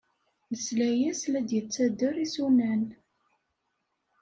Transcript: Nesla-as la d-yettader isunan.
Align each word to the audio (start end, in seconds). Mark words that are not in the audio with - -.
Nesla-as 0.51 1.21
la 1.31 1.39
d-yettader 1.41 2.15
isunan. 2.25 2.83